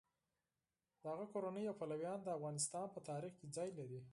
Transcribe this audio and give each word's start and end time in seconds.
د 1.01 1.03
هغه 1.11 1.25
کورنۍ 1.33 1.63
او 1.67 1.75
پلویان 1.81 2.19
د 2.23 2.27
افغانستان 2.37 2.85
په 2.91 2.99
تاریخ 3.09 3.33
کې 3.39 3.47
ځای 3.55 3.69
لري. 3.79 3.99